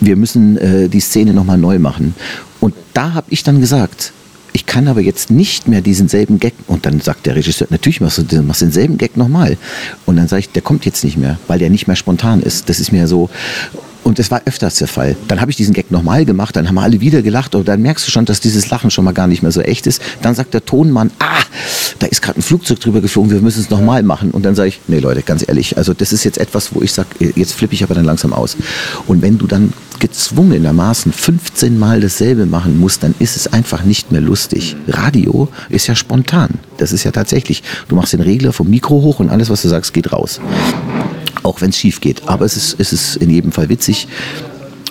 [0.00, 2.16] wir müssen äh, die Szene nochmal neu machen.
[2.58, 4.12] Und da habe ich dann gesagt,
[4.56, 6.54] ich kann aber jetzt nicht mehr diesen selben Gag.
[6.66, 9.56] Und dann sagt der Regisseur, natürlich machst du machst denselben Gag nochmal.
[10.04, 12.68] Und dann sage ich, der kommt jetzt nicht mehr, weil der nicht mehr spontan ist.
[12.68, 13.30] Das ist mir so.
[14.06, 15.16] Und das war öfters der Fall.
[15.26, 18.06] Dann habe ich diesen Gag nochmal gemacht, dann haben alle wieder gelacht, und dann merkst
[18.06, 20.00] du schon, dass dieses Lachen schon mal gar nicht mehr so echt ist.
[20.22, 21.42] Dann sagt der Tonmann, ah,
[21.98, 24.30] da ist gerade ein Flugzeug drüber geflogen, wir müssen es nochmal machen.
[24.30, 26.92] Und dann sage ich, nee Leute, ganz ehrlich, also das ist jetzt etwas, wo ich
[26.92, 28.56] sage, jetzt flippe ich aber dann langsam aus.
[29.08, 34.12] Und wenn du dann gezwungenermaßen 15 Mal dasselbe machen musst, dann ist es einfach nicht
[34.12, 34.76] mehr lustig.
[34.86, 36.50] Radio ist ja spontan.
[36.76, 39.68] Das ist ja tatsächlich, du machst den Regler vom Mikro hoch und alles, was du
[39.68, 40.40] sagst, geht raus
[41.46, 42.28] auch wenn es schief geht.
[42.28, 44.08] Aber es ist, es ist in jedem Fall witzig.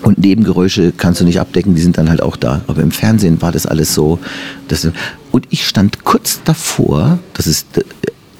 [0.02, 2.62] Und Nebengeräusche kannst du nicht abdecken, die sind dann halt auch da.
[2.66, 4.18] Aber im Fernsehen war das alles so.
[4.68, 4.86] Das,
[5.32, 7.66] und ich stand kurz davor, das ist,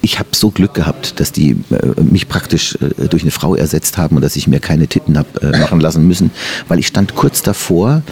[0.01, 3.97] ich habe so Glück gehabt, dass die äh, mich praktisch äh, durch eine Frau ersetzt
[3.97, 6.31] haben und dass ich mir keine Titten habe äh, machen lassen müssen,
[6.67, 8.03] weil ich stand kurz davor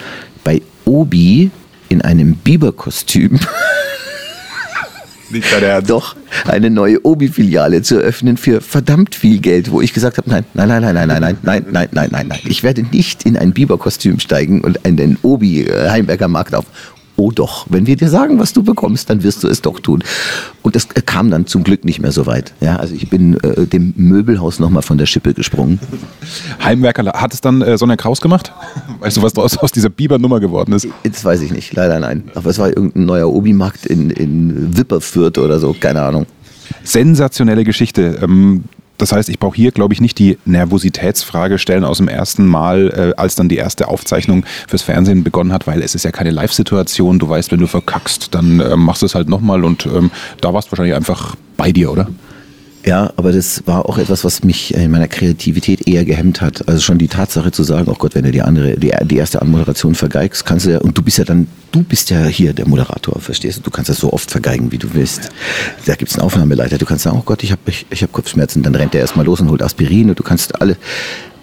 [0.44, 1.52] bei Obi
[1.90, 3.40] in einem Biberkostüm
[5.30, 5.90] Nicht dein Ernst.
[5.90, 10.46] Doch, eine neue Obi-Filiale zu eröffnen für verdammt viel Geld, wo ich gesagt habe, nein,
[10.54, 12.40] nein, nein, nein, nein, nein, nein, nein, nein, nein, nein, nein.
[12.46, 16.66] Ich werde nicht in ein Biberkostüm steigen und in den Obi-Heimberger Markt auf
[17.18, 20.04] oh doch, wenn wir dir sagen, was du bekommst, dann wirst du es doch tun.
[20.62, 22.54] Und das kam dann zum Glück nicht mehr so weit.
[22.62, 25.80] Ja, also ich bin äh, dem Möbelhaus nochmal von der Schippe gesprungen.
[26.64, 28.52] Heimwerker, hat es dann äh, Sonja Kraus gemacht?
[29.00, 30.88] Weißt du, was aus, aus dieser Biber-Nummer geworden ist?
[31.04, 32.24] Das weiß ich nicht, leider nein.
[32.36, 36.26] Aber es war irgendein neuer Obi-Markt in, in Wipperfürth oder so, keine Ahnung.
[36.84, 38.20] Sensationelle Geschichte.
[38.22, 38.64] Ähm,
[38.98, 43.14] das heißt, ich brauche hier, glaube ich, nicht die Nervositätsfrage stellen aus dem ersten Mal,
[43.16, 46.32] äh, als dann die erste Aufzeichnung fürs Fernsehen begonnen hat, weil es ist ja keine
[46.32, 47.20] Live-Situation.
[47.20, 50.54] Du weißt, wenn du verkackst, dann äh, machst du es halt nochmal und ähm, da
[50.54, 52.08] warst du wahrscheinlich einfach bei dir, oder?
[52.86, 56.68] Ja, aber das war auch etwas, was mich in meiner Kreativität eher gehemmt hat.
[56.68, 59.42] Also schon die Tatsache zu sagen, oh Gott, wenn du die andere, die, die erste
[59.42, 62.68] Anmoderation vergeigst, kannst du ja, und du bist ja dann, du bist ja hier der
[62.68, 63.62] Moderator, verstehst du?
[63.64, 65.32] Du kannst das so oft vergeigen, wie du willst.
[65.88, 68.62] Da gibt's einen Aufnahmeleiter, du kannst sagen, oh Gott, ich habe ich, ich hab Kopfschmerzen,
[68.62, 70.78] dann rennt er erstmal los und holt Aspirin und du kannst alle,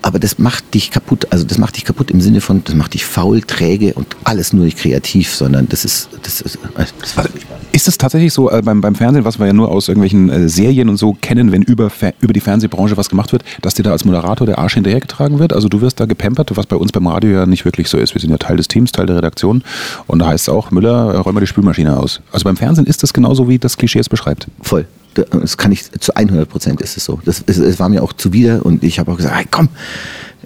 [0.03, 1.29] aber das macht dich kaputt.
[1.31, 4.53] Also das macht dich kaputt im Sinne von, das macht dich faul, träge und alles
[4.53, 7.31] nur nicht kreativ, sondern das ist, das ist, das also,
[7.73, 10.49] ist es tatsächlich so äh, beim, beim Fernsehen, was wir ja nur aus irgendwelchen äh,
[10.49, 13.93] Serien und so kennen, wenn über, über die Fernsehbranche was gemacht wird, dass dir da
[13.93, 15.53] als Moderator der Arsch hinterhergetragen wird?
[15.53, 18.15] Also du wirst da gepampert, was bei uns beim Radio ja nicht wirklich so ist.
[18.15, 19.63] Wir sind ja Teil des Teams, Teil der Redaktion
[20.07, 22.21] und da heißt es auch, Müller, räum mal die Spülmaschine aus.
[22.33, 24.49] Also beim Fernsehen ist das genauso, wie das Klischee es beschreibt.
[24.61, 24.87] Voll.
[25.15, 27.21] Das kann ich, zu 100 Prozent ist es so.
[27.25, 29.69] Das, es, es war mir auch zuwider und ich habe auch gesagt, hey, komm,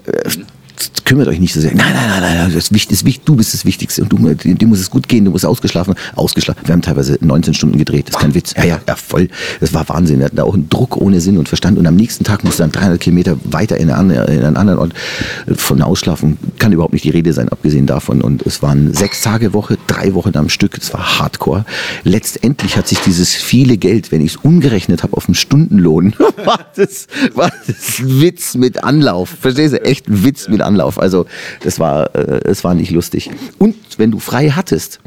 [0.07, 0.29] äh,
[1.05, 1.75] kümmert euch nicht so sehr.
[1.75, 4.81] Nein, nein, nein, nein, das ist wichtig, du bist das Wichtigste und du, dir muss
[4.81, 6.63] es gut gehen, du musst ausgeschlafen, ausgeschlafen.
[6.67, 8.55] Wir haben teilweise 19 Stunden gedreht, das ist kein Witz.
[8.57, 9.29] Ja, ja, ja, voll.
[9.61, 10.19] Das war Wahnsinn.
[10.19, 12.59] Wir hatten da auch einen Druck ohne Sinn und Verstand und am nächsten Tag musst
[12.59, 14.95] du dann 300 Kilometer weiter in, eine, in einen anderen Ort
[15.55, 16.37] von Ausschlafen.
[16.59, 18.21] Kann überhaupt nicht die Rede sein, abgesehen davon.
[18.21, 20.77] Und es waren sechs Tage Woche, drei Wochen am Stück.
[20.77, 21.65] Es war Hardcore.
[22.05, 26.67] Letztendlich hat sich dieses viele Geld, wenn ich es umgerechnet habe auf einen Stundenlohn, war
[26.75, 29.35] das, war das Witz mit Anlauf.
[29.41, 29.83] Verstehst du?
[29.83, 30.66] Echt Witz mit Anlauf.
[30.67, 31.27] Also
[31.63, 33.31] das war, äh, es war nicht lustig.
[33.59, 35.01] Und wenn du frei hattest,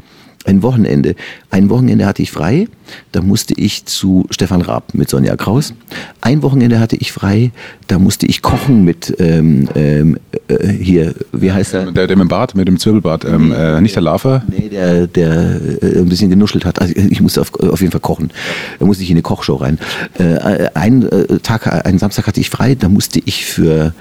[0.46, 1.16] ein Wochenende.
[1.50, 2.66] Ein Wochenende hatte ich frei,
[3.12, 5.74] da musste ich zu Stefan Raab mit Sonja Kraus.
[6.22, 7.50] Ein Wochenende hatte ich frei,
[7.88, 10.18] da musste ich kochen mit ähm, ähm,
[10.48, 11.92] äh, hier, wie heißt er?
[11.92, 14.42] Der, der mit dem Bart, mit dem Zwirbelbart, ähm, äh, nicht der Lava?
[14.48, 16.80] Nee, der, der äh, ein bisschen genuschelt hat.
[16.80, 18.32] Also ich musste auf, auf jeden Fall kochen.
[18.78, 19.78] Da musste ich in eine Kochshow rein.
[20.18, 23.92] Äh, einen äh, Tag, einen Samstag hatte ich frei, da musste ich für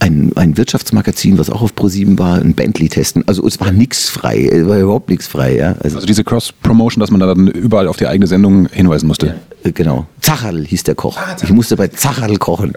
[0.00, 3.22] ein, ein Wirtschaftsmagazin, was auch auf ProSieben war, ein Bentley testen.
[3.26, 5.56] Also es war nichts frei, es war überhaupt nichts frei.
[5.56, 5.76] Ja?
[5.82, 9.26] Also, also diese Cross-Promotion, dass man da dann überall auf die eigene Sendung hinweisen musste.
[9.26, 9.34] Ja,
[9.64, 10.06] äh, genau.
[10.20, 11.18] Zacherl hieß der Koch.
[11.18, 12.72] Ah, ich musste bei Zacherl kochen.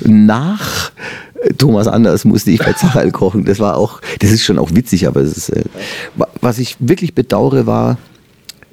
[0.00, 0.90] Nach
[1.40, 3.44] äh, Thomas Anders musste ich bei Zacherl kochen.
[3.44, 5.64] Das war auch, das ist schon auch witzig, aber es ist, äh,
[6.40, 7.98] was ich wirklich bedauere war,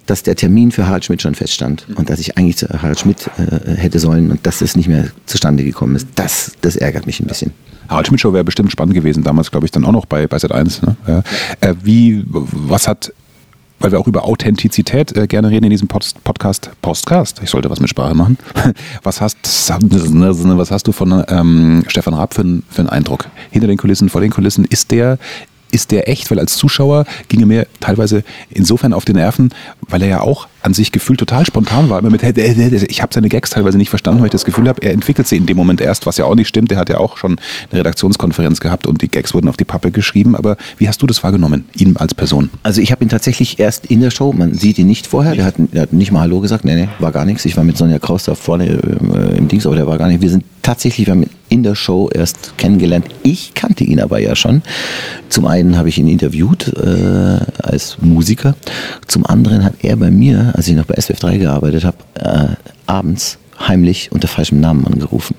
[0.06, 3.30] dass der Termin für Harald Schmidt schon feststand und dass ich eigentlich zu Harald Schmidt
[3.38, 6.08] äh, hätte sollen und dass das nicht mehr zustande gekommen ist.
[6.16, 7.52] Das, das ärgert mich ein bisschen.
[7.90, 10.38] Harald Schmidt Show wäre bestimmt spannend gewesen, damals glaube ich dann auch noch bei, bei
[10.38, 10.86] Sat1.
[10.86, 10.96] Ne?
[11.08, 11.24] Ja.
[11.62, 13.12] Äh, wie, was hat
[13.80, 16.72] weil wir auch über Authentizität äh, gerne reden in diesem Pod Podcast.
[16.82, 18.38] Postcast, ich sollte was mit Sprache machen.
[19.04, 23.28] Was hast, was hast du von ähm, Stefan Raab für, für einen Eindruck?
[23.52, 25.18] Hinter den Kulissen, vor den Kulissen, ist der,
[25.76, 26.32] ist der echt?
[26.32, 29.54] Weil als Zuschauer ging er mir teilweise insofern auf die Nerven,
[29.90, 32.00] weil er ja auch an sich gefühlt total spontan war.
[32.00, 34.94] Immer mit, ich habe seine Gags teilweise nicht verstanden, weil ich das Gefühl habe, er
[34.94, 36.72] entwickelt sie in dem Moment erst, was ja auch nicht stimmt.
[36.72, 37.38] Er hat ja auch schon
[37.70, 40.36] eine Redaktionskonferenz gehabt und die Gags wurden auf die Pappe geschrieben.
[40.36, 42.50] Aber wie hast du das wahrgenommen, ihn als Person?
[42.64, 45.46] Also ich habe ihn tatsächlich erst in der Show, man sieht ihn nicht vorher, der
[45.46, 47.44] hat, hat nicht mal Hallo gesagt, nee, nee, war gar nichts.
[47.44, 50.22] Ich war mit Sonja Kraus da vorne äh, im Dings, aber der war gar nicht.
[50.22, 53.08] Wir sind tatsächlich, wir haben in der Show erst kennengelernt.
[53.24, 54.62] Ich kannte ihn aber ja schon.
[55.30, 58.56] Zum einen habe ich ihn interviewt äh, als Musiker,
[59.08, 62.56] zum anderen hat er bei mir, als ich noch bei SWF 3 gearbeitet habe, äh,
[62.86, 65.36] abends heimlich unter falschem Namen angerufen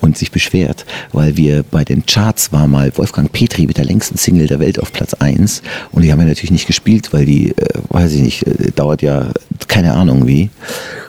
[0.00, 4.18] und sich beschwert, weil wir bei den Charts war mal Wolfgang Petri mit der längsten
[4.18, 7.50] Single der Welt auf Platz 1 und die haben wir natürlich nicht gespielt, weil die,
[7.50, 9.28] äh, weiß ich nicht, äh, dauert ja
[9.68, 10.50] keine Ahnung wie.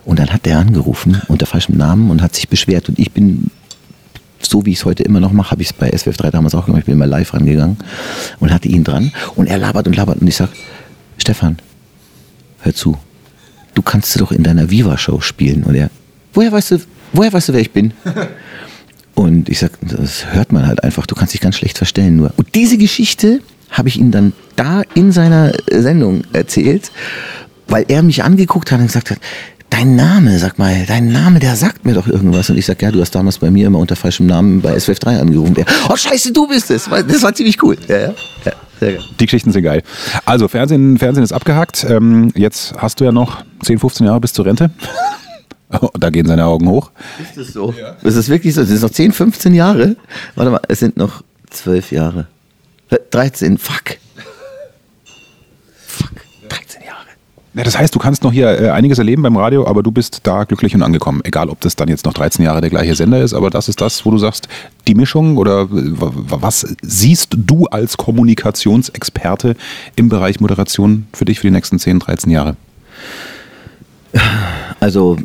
[0.05, 3.51] Und dann hat der angerufen unter falschem Namen und hat sich beschwert und ich bin
[4.41, 6.55] so wie ich es heute immer noch mache, habe ich es bei SWF 3 damals
[6.55, 6.79] auch gemacht.
[6.79, 7.77] Ich bin immer live rangegangen
[8.39, 9.11] und hatte ihn dran.
[9.35, 10.51] Und er labert und labert und ich sage,
[11.17, 11.57] Stefan,
[12.61, 12.97] hör zu,
[13.73, 15.63] du kannst doch in deiner Viva-Show spielen.
[15.63, 15.89] Und er,
[16.33, 16.77] woher weißt du,
[17.13, 17.93] woher weißt du, wer ich bin?
[19.15, 22.31] Und ich sag, das hört man halt einfach, du kannst dich ganz schlecht verstellen nur.
[22.37, 26.89] Und diese Geschichte habe ich ihm dann da in seiner Sendung erzählt,
[27.67, 29.19] weil er mich angeguckt hat und gesagt hat,
[29.69, 32.49] dein Name, sag mal, dein Name, der sagt mir doch irgendwas.
[32.49, 34.99] Und ich sag, ja, du hast damals bei mir immer unter falschem Namen bei SWF
[34.99, 35.53] 3 angerufen.
[35.53, 36.85] Der, oh scheiße, du bist es.
[36.85, 37.77] Das war ziemlich cool.
[37.87, 38.13] Ja, ja.
[38.45, 38.91] ja.
[39.19, 39.83] Die Geschichten sind geil.
[40.25, 41.85] Also, Fernsehen, Fernsehen ist abgehackt.
[41.89, 44.71] Ähm, jetzt hast du ja noch 10, 15 Jahre bis zur Rente.
[45.99, 46.91] da gehen seine Augen hoch.
[47.21, 47.73] Ist das so?
[47.79, 47.97] Ja.
[48.01, 48.61] Ist das wirklich so?
[48.61, 49.95] Es sind noch 10, 15 Jahre?
[50.35, 52.27] Warte mal, es sind noch 12 Jahre.
[53.11, 53.97] 13, fuck.
[57.59, 60.21] Ja, das heißt, du kannst noch hier äh, einiges erleben beim Radio, aber du bist
[60.23, 61.19] da glücklich und angekommen.
[61.25, 63.81] Egal, ob das dann jetzt noch 13 Jahre der gleiche Sender ist, aber das ist
[63.81, 64.47] das, wo du sagst,
[64.87, 69.57] die Mischung oder was siehst du als Kommunikationsexperte
[69.97, 72.55] im Bereich Moderation für dich für die nächsten 10, 13 Jahre?
[74.79, 75.17] Also,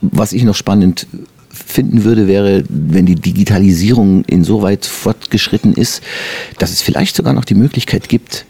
[0.00, 1.06] was ich noch spannend
[1.48, 6.02] finden würde, wäre, wenn die Digitalisierung insoweit fortgeschritten ist,
[6.58, 8.44] dass es vielleicht sogar noch die Möglichkeit gibt,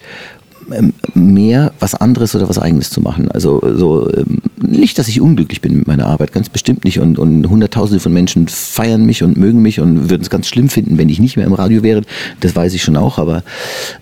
[1.14, 3.30] mehr was anderes oder was eigenes zu machen.
[3.30, 6.98] Also so ähm, nicht, dass ich unglücklich bin mit meiner Arbeit, ganz bestimmt nicht.
[6.98, 10.68] Und, und Hunderttausende von Menschen feiern mich und mögen mich und würden es ganz schlimm
[10.68, 12.02] finden, wenn ich nicht mehr im Radio wäre.
[12.40, 13.18] Das weiß ich schon auch.
[13.18, 13.42] Aber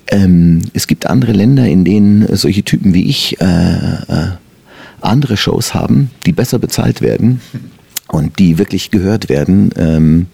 [0.09, 4.29] ähm, es gibt andere Länder, in denen solche Typen wie ich äh, äh,
[5.01, 7.41] andere Shows haben, die besser bezahlt werden
[8.13, 9.71] und die wirklich gehört werden.
[9.77, 10.27] Ähm,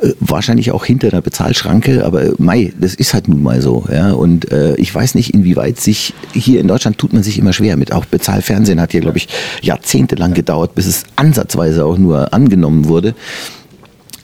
[0.00, 3.86] äh, wahrscheinlich auch hinter der Bezahlschranke, aber äh, Mai, das ist halt nun mal so.
[3.90, 4.12] Ja?
[4.12, 7.78] Und äh, ich weiß nicht, inwieweit sich hier in Deutschland tut man sich immer schwer
[7.78, 7.90] mit.
[7.90, 9.28] Auch Bezahlfernsehen hat hier, glaube ich,
[9.62, 13.14] jahrzehntelang gedauert, bis es ansatzweise auch nur angenommen wurde.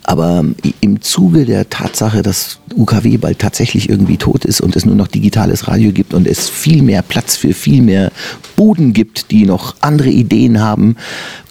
[0.04, 0.44] Aber
[0.80, 5.06] im Zuge der Tatsache, dass UKW bald tatsächlich irgendwie tot ist und es nur noch
[5.06, 8.10] digitales Radio gibt und es viel mehr Platz für viel mehr
[8.56, 10.96] Buden gibt, die noch andere Ideen haben,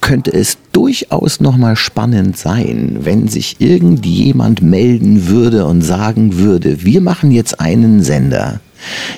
[0.01, 7.01] könnte es durchaus nochmal spannend sein, wenn sich irgendjemand melden würde und sagen würde, wir
[7.01, 8.59] machen jetzt einen Sender,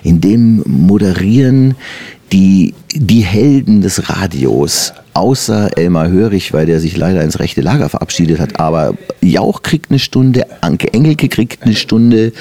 [0.03, 1.75] in dem moderieren
[2.33, 7.89] die, die Helden des Radios, außer Elmar Hörig, weil der sich leider ins rechte Lager
[7.89, 12.33] verabschiedet hat, aber Jauch kriegt eine Stunde, Anke Engelke kriegt eine Stunde,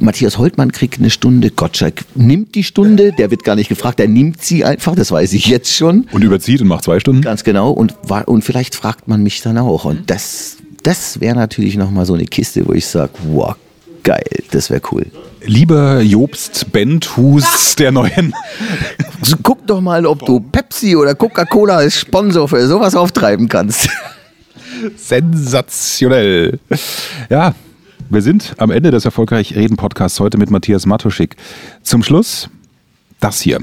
[0.00, 4.08] Matthias Holtmann kriegt eine Stunde, Gottschalk nimmt die Stunde, der wird gar nicht gefragt, der
[4.08, 6.08] nimmt sie einfach, das weiß ich jetzt schon.
[6.12, 7.20] Und überzieht und macht zwei Stunden?
[7.20, 7.94] Ganz genau und,
[8.24, 12.24] und vielleicht fragt man mich dann auch und das, das wäre natürlich nochmal so eine
[12.24, 13.54] Kiste, wo ich sage, wow,
[14.02, 15.04] geil, das wäre cool.
[15.46, 18.34] Lieber Jobst Benthus der neuen.
[19.42, 23.88] Guck doch mal, ob du Pepsi oder Coca-Cola als Sponsor für sowas auftreiben kannst.
[24.96, 26.58] Sensationell.
[27.30, 27.54] Ja,
[28.10, 31.36] wir sind am Ende des Erfolgreich Reden Podcasts heute mit Matthias Matuschik.
[31.82, 32.50] Zum Schluss
[33.20, 33.60] das hier.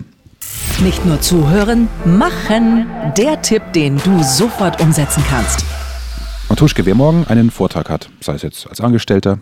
[0.79, 2.85] Nicht nur zuhören, machen.
[3.17, 5.65] Der Tipp, den du sofort umsetzen kannst.
[6.49, 9.39] Matuschke, wer morgen einen Vortrag hat, sei es jetzt als Angestellter,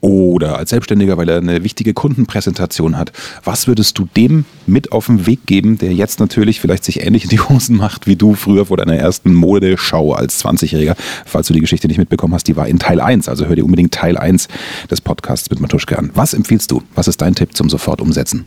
[0.00, 3.12] oder als Selbstständiger, weil er eine wichtige Kundenpräsentation hat.
[3.44, 7.24] Was würdest du dem mit auf den Weg geben, der jetzt natürlich vielleicht sich ähnlich
[7.24, 10.96] in die Hosen macht wie du früher vor deiner ersten Modeschau als 20-Jähriger?
[11.26, 13.28] Falls du die Geschichte nicht mitbekommen hast, die war in Teil 1.
[13.28, 14.48] Also hör dir unbedingt Teil 1
[14.90, 16.10] des Podcasts mit Matuschke an.
[16.14, 16.82] Was empfiehlst du?
[16.94, 18.46] Was ist dein Tipp zum sofort umsetzen?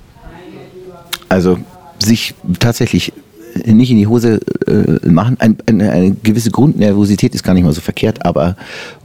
[1.29, 1.59] Also
[1.99, 3.13] sich tatsächlich
[3.65, 5.37] nicht in die Hose äh, machen.
[5.39, 8.55] Ein, eine, eine gewisse Grundnervosität ist gar nicht mal so verkehrt, aber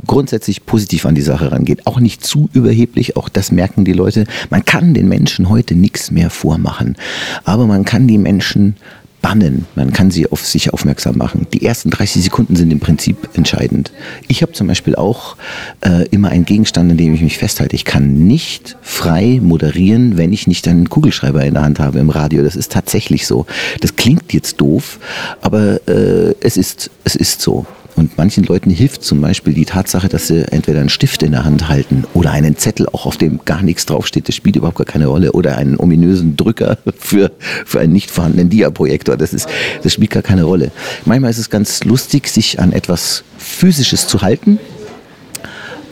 [0.07, 1.87] grundsätzlich positiv an die Sache rangeht.
[1.87, 4.25] Auch nicht zu überheblich, auch das merken die Leute.
[4.51, 6.97] Man kann den Menschen heute nichts mehr vormachen,
[7.45, 8.77] aber man kann die Menschen
[9.21, 9.67] bannen.
[9.75, 11.47] Man kann sie auf sich aufmerksam machen.
[11.53, 13.93] Die ersten 30 Sekunden sind im Prinzip entscheidend.
[14.29, 15.37] Ich habe zum Beispiel auch
[15.81, 17.77] äh, immer einen Gegenstand, an dem ich mich festhalte.
[17.77, 22.11] Ich kann nicht frei moderieren, wenn ich nicht einen Kugelschreiber in der Hand habe im
[22.11, 22.43] Radio.
[22.43, 23.47] Das ist tatsächlich so.
[23.81, 24.99] Das klingt jetzt doof,
[25.41, 27.67] aber äh, es, ist, es ist so.
[27.99, 31.45] Und manchen Leuten hilft zum Beispiel die Tatsache, dass sie entweder einen Stift in der
[31.45, 34.87] Hand halten oder einen Zettel, auch auf dem gar nichts draufsteht, das spielt überhaupt gar
[34.87, 37.33] keine Rolle, oder einen ominösen Drücker für,
[37.67, 39.49] für einen nicht vorhandenen Diaprojektor, das, ist,
[39.83, 40.71] das spielt gar keine Rolle.
[41.07, 44.61] Manchmal ist es ganz lustig, sich an etwas Physisches zu halten.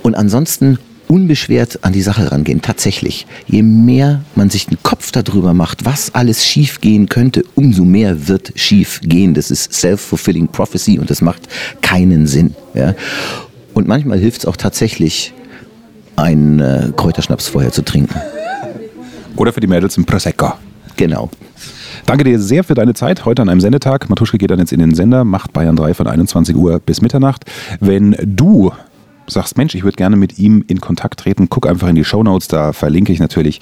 [0.04, 2.62] Und ansonsten unbeschwert an die Sache rangehen.
[2.62, 3.26] Tatsächlich.
[3.46, 8.28] Je mehr man sich den Kopf darüber macht, was alles schief gehen könnte, umso mehr
[8.28, 9.34] wird schief gehen.
[9.34, 11.48] Das ist self-fulfilling prophecy und das macht
[11.82, 12.54] keinen Sinn.
[12.74, 12.94] Ja?
[13.74, 15.32] Und manchmal hilft es auch tatsächlich,
[16.16, 18.18] einen äh, Kräuterschnaps vorher zu trinken.
[19.36, 20.54] Oder für die Mädels ein Prosecco.
[20.96, 21.30] Genau.
[22.06, 24.08] Danke dir sehr für deine Zeit heute an einem Sendetag.
[24.08, 27.44] Matuschke geht dann jetzt in den Sender, macht Bayern 3 von 21 Uhr bis Mitternacht.
[27.80, 28.72] Wenn du
[29.28, 32.22] sagst, Mensch, ich würde gerne mit ihm in Kontakt treten, guck einfach in die Show
[32.22, 33.60] Notes, da verlinke ich natürlich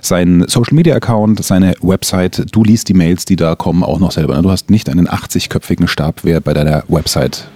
[0.00, 2.46] seinen Social Media Account, seine Website.
[2.52, 4.36] Du liest die Mails, die da kommen, auch noch selber.
[4.36, 4.42] Ne?
[4.42, 7.48] Du hast nicht einen 80-köpfigen Stab, wer bei deiner Website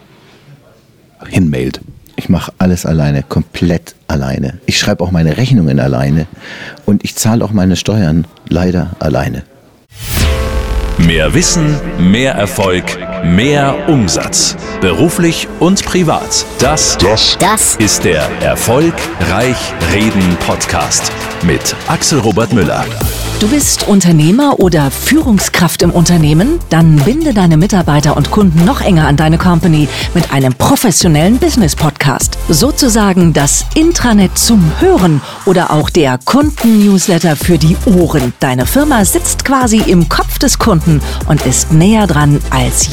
[1.28, 1.80] hinmailt.
[2.16, 4.60] Ich mache alles alleine, komplett alleine.
[4.66, 6.26] Ich schreibe auch meine Rechnungen alleine
[6.84, 9.42] und ich zahle auch meine Steuern leider alleine.
[10.98, 12.84] Mehr Wissen, mehr Erfolg,
[13.24, 14.56] mehr Umsatz.
[14.80, 16.44] Beruflich und privat.
[16.58, 19.56] Das, das, das ist der Erfolgreich
[19.92, 21.12] Reden Podcast
[21.44, 22.84] mit Axel Robert Müller.
[23.40, 26.58] Du bist Unternehmer oder Führungskraft im Unternehmen?
[26.68, 31.74] Dann binde deine Mitarbeiter und Kunden noch enger an deine Company mit einem professionellen Business
[31.74, 32.36] Podcast.
[32.50, 38.34] Sozusagen das Intranet zum Hören oder auch der Kunden-Newsletter für die Ohren.
[38.40, 42.92] Deine Firma sitzt quasi im Kopf des Kunden und ist näher dran als